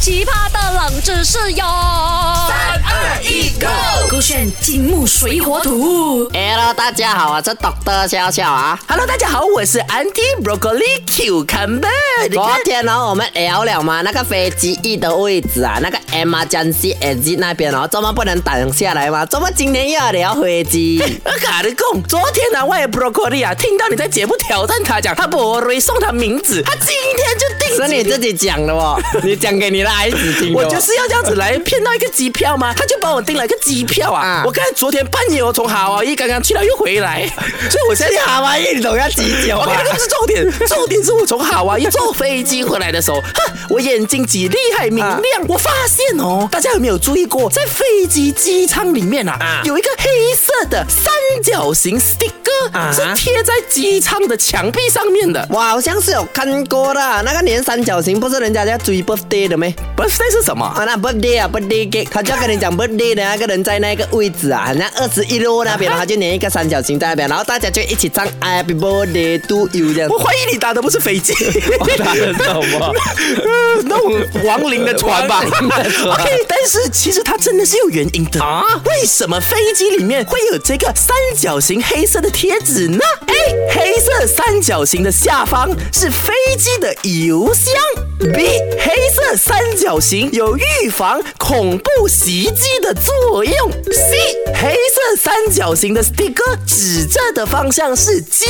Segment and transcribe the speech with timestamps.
[0.00, 1.64] 奇葩的冷知识哟！
[2.48, 3.68] 三二一，Go！
[4.10, 6.26] 勾选金木水火土。
[6.32, 8.80] Hello，大家好，我是 Doctor 笑笑啊。
[8.88, 11.90] Hello，大家好，我是 Anti Broccoli Cucumber。
[12.30, 19.26] 你昨，天呢，我们聊了嘛，那个飞机翼的位置啊，那个 emergency exit 那边哦，怎么不能挡下来吗？
[19.26, 20.98] 怎么今天又要聊飞机？
[21.22, 26.88] 我跟你讲，昨天呢，我的 Broccoli 啊，听到你在节目挑战他讲，他不会送他名字，他今
[27.18, 27.49] 天就定
[27.86, 30.52] 是你自己讲的哦， 你讲给你的孩子听。
[30.54, 34.20] 我就是要这样子来骗到一个机票吗，他就帮我订了一个机票啊。
[34.20, 37.26] 啊我刚才昨天半夜我从夏威夷刚刚去了又回来，
[37.70, 39.88] 所以我现在夏威夷你懂要几久我跟啊你？
[39.88, 51.12] 讲，不是重点，重点是我从夏威夷坐飞机回来的时候，哼，我眼睛几厉害明亮，我发现哦，大家有没有注意过，在飞机机舱里面啊，啊有一个黑色的三
[51.42, 55.46] 角形 sticker 啊是贴在机舱的墙壁上面的。
[55.50, 60.66] 我好像是有看过的，那个连三角形不是人家在追 birthday 的咩？birthday 是什么？
[60.66, 70.18] 啊，那 birthday 啊，birthday cake，他就要跟你讲 birthday 的那个人在那个位置啊，好像二十一楼那边，他就粘一个三角形在那边，然后大家就一起唱 Happy Birthday to you 这样我。
[70.18, 71.32] 怀疑你打的不是飞机，
[71.96, 72.92] 打的什么？
[73.84, 78.64] 那种亡灵的船吧？OK，但是其实它真的是有原因的啊。
[78.84, 83.68] 为什么飞机里面会有这个三角形黑色的贴纸呢？A.
[84.30, 88.09] 三角形的下方是飞机的油箱。
[88.20, 88.44] B.
[88.78, 93.54] 黑色三角形有预防恐怖袭击的作用。
[93.90, 94.18] C.
[94.54, 98.44] 黑色三角形的 sticker 指着的方向是机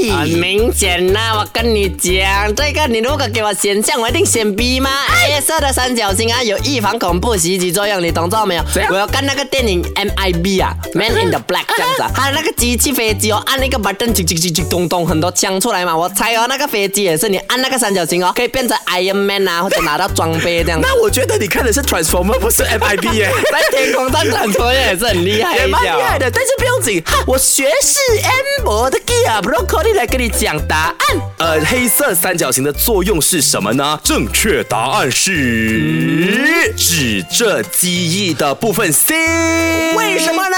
[0.00, 0.10] 翼。
[0.10, 4.90] 很明显呐，我跟你讲，这个你如果给我选项，我一定选 B 吗？
[5.08, 8.64] 黑色的三角形啊，有预防恐怖袭击作用，你懂这没有？
[8.90, 15.96] 我要看那个电影 MIB 啊，Man in the Black 这样子啊，它的那个机器飞机哦，按那个 button，叽叽叽叽咚咚，很多枪出来嘛。
[15.96, 20.80] 我猜哦，那个飞机也是，你按那个三角形哦，可以变成 Iron Man 啊，或者拿到装备这样。
[20.80, 23.30] 那我觉得你看的是 Transformer，不是 MIB 耶。
[23.50, 31.20] 在天空上转出也是很厉害也蛮厉害的，但是不用紧，哈，我学士 M 博的 Gear Broccoli 来跟你讲答案。
[31.38, 34.00] 呃，黑色三角形的作用是什么呢？
[34.04, 39.14] 正确答案是指这机翼的部分 C。
[39.96, 40.56] 为什么呢？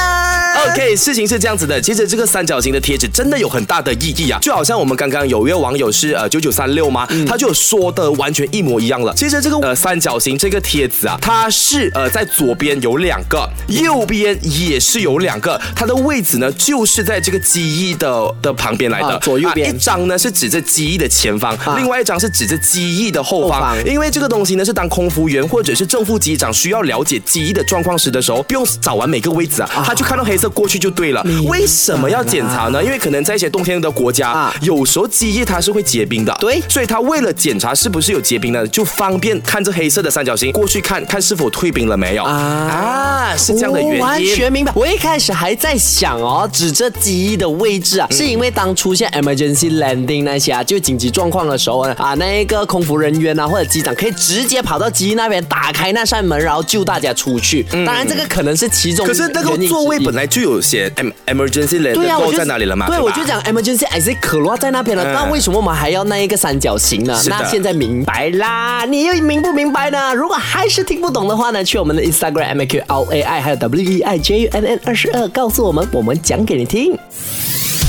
[0.70, 9.12] OK，事情是这样子的，其实这个三角形的贴纸真的有很大的意义啊，就好像我们刚刚有一位网友是呃九九三六吗，他就说的完全一模一样了。
[9.14, 19.74] 其实这个呃三角形这个贴纸啊，它是呃在左边有两个，右边也是有两个，它的位置呢就是在这个机翼的的旁边来的，啊左右边。
[19.74, 31.22] 一张呢是指着机翼的前方，啊另外一张是指着机翼的后方，后方因为这个东西呢是当空服员或者是正副机长需要了解机翼的状况时的时候，不用找完每个位置啊，他就看到黑色过去就对了。
[31.48, 32.82] 为什么要检查呢？
[32.82, 34.54] 因为可能在一些冬天的国家，啊。
[34.62, 36.62] 有时候机翼它是会结冰的，对。
[36.68, 42.24] 所以它为了检查是不是有结冰呢，就方便看这黑色的三角形过去看看是否退冰了没有。
[42.24, 42.32] 啊。
[42.34, 43.98] 啊，是这样的原因。
[44.00, 44.72] 我完全明白。
[44.74, 57.62] 我一开始还在想哦，指着机翼的位置啊，是因为当出现 emergency landing 那些啊，就紧急状况的时候呢，啊，那一个空服人员啊或者机长可以直接跑到机翼那边打开那扇门，然后救大家出去。
[57.70, 62.86] 当然，这个可能是其中可是那个座位本来就有写 em emergency land 对呀、啊，在哪里了嘛？
[62.86, 65.04] 对，我就讲 emergency exit 可落在那边了。
[65.04, 67.16] 嗯那为什么我们还要那一个三角形呢？
[67.28, 70.12] 那现在明白啦，你又明不明白呢？
[70.14, 74.80] 如果还是听不懂的话呢，去我们的 Instagram M A Q L A I 还有 W E I J U N N
[74.84, 76.98] 二十二，告诉我们，我们讲给你听。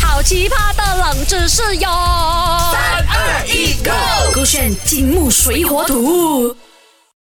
[0.02, 1.90] 好奇葩的冷知识哟！
[2.72, 3.92] 三二一，Go！
[4.34, 6.56] 勾选金木水火土。